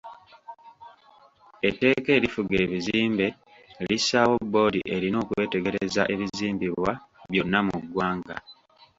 Etteeka 1.67 2.09
erifuga 2.17 2.55
ebizimbe 2.65 3.27
lissaawo 3.85 4.35
bboodi 4.45 4.79
erina 4.95 5.17
okwetegereza 5.23 6.01
ebizimbibwa 6.13 6.91
byonna 7.29 7.59
mu 7.67 7.75
ggwanga. 7.83 8.35